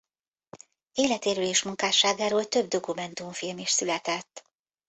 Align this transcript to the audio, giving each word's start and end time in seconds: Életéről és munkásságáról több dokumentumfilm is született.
Életéről 0.93 1.45
és 1.45 1.63
munkásságáról 1.63 2.45
több 2.47 2.67
dokumentumfilm 2.67 3.57
is 3.57 3.69
született. 3.69 4.43